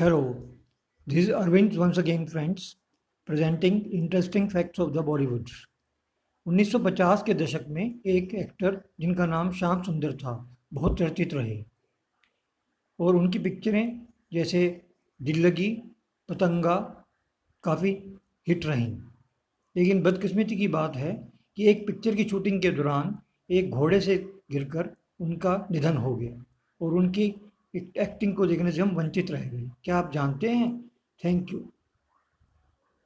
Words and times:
Hello, 0.00 0.22
this 1.08 1.18
is 1.18 1.28
Arvind 1.28 1.70
once 1.72 1.98
again, 2.02 2.26
friends, 2.26 2.60
presenting 3.30 3.74
interesting 3.74 4.48
facts 4.48 4.78
of 4.78 4.92
the 4.92 5.02
Bollywood. 5.02 5.48
1950 6.46 7.22
के 7.26 7.34
दशक 7.34 7.66
में 7.68 8.00
एक 8.06 8.34
actor 8.34 8.82
जिनका 9.00 9.26
नाम 9.26 9.52
श्याम 9.52 9.82
सुंदर 9.82 10.12
था 10.12 10.56
बहुत 10.72 10.98
चर्चित 10.98 11.34
रहे। 11.34 11.64
और 13.00 13.16
उनकी 13.16 13.38
पिक्चरें 13.38 14.06
जैसे 14.32 14.82
दिल 15.22 15.46
लगी 15.46 15.82
पतंगा 16.28 17.04
काफ़ी 17.64 18.14
हिट 18.48 18.66
रहीं। 18.66 18.98
लेकिन 19.76 20.02
बदकिस्मती 20.02 20.56
की 20.56 20.68
बात 20.68 20.96
है 20.96 21.32
कि 21.56 21.66
एक 21.66 21.86
पिक्चर 21.86 22.14
की 22.14 22.24
शूटिंग 22.24 22.62
के 22.62 22.70
दौरान 22.70 23.18
एक 23.50 23.70
घोड़े 23.70 24.00
से 24.00 24.16
गिरकर 24.50 24.96
उनका 25.20 25.66
निधन 25.70 25.96
हो 25.96 26.16
गया 26.16 26.44
और 26.80 26.94
उनकी 26.94 27.34
एक्टिंग 27.74 28.34
को 28.34 28.46
देखने 28.46 28.72
से 28.72 28.82
हम 28.82 28.90
वंचित 28.90 29.30
रह 29.30 29.44
गए। 29.44 29.70
क्या 29.84 29.96
आप 29.96 30.12
जानते 30.12 30.50
हैं? 30.50 30.90
Thank 31.24 31.52
you 31.52 31.70